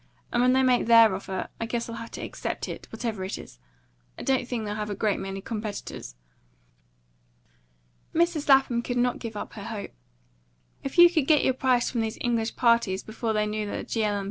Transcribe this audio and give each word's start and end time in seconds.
And 0.31 0.41
when 0.41 0.53
they 0.53 0.63
make 0.63 0.87
their 0.87 1.13
offer, 1.13 1.49
I 1.59 1.67
guess 1.67 1.87
I'll 1.87 1.97
have 1.97 2.09
to 2.13 2.21
accept 2.21 2.67
it, 2.67 2.87
whatever 2.89 3.23
it 3.23 3.37
is. 3.37 3.59
I 4.17 4.23
don't 4.23 4.47
think 4.47 4.65
they'll 4.65 4.73
have 4.73 4.89
a 4.89 4.95
great 4.95 5.19
many 5.19 5.41
competitors." 5.41 6.15
Mrs. 8.11 8.49
Lapham 8.49 8.81
could 8.81 8.97
not 8.97 9.19
give 9.19 9.37
up 9.37 9.53
her 9.53 9.65
hope. 9.65 9.91
"If 10.81 10.97
you 10.97 11.07
could 11.07 11.27
get 11.27 11.43
your 11.43 11.53
price 11.53 11.91
from 11.91 12.01
those 12.01 12.17
English 12.19 12.55
parties 12.55 13.03
before 13.03 13.33
they 13.33 13.45
knew 13.45 13.67
that 13.67 13.77
the 13.77 13.83
G. 13.83 14.03
L. 14.03 14.19